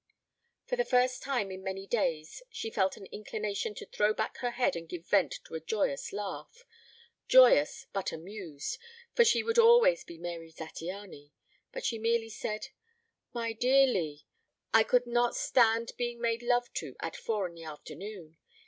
[0.65, 4.49] For the first time in many days she felt an inclination to throw back her
[4.49, 6.65] head and give vent to a joyous laugh
[7.27, 8.79] joyous but amused,
[9.13, 11.33] for she would always be Mary Zattiany.
[11.71, 12.69] But she merely said:
[13.31, 14.25] "My dear Lee,
[14.73, 18.37] I could not stand being made love to at four in the afternoon.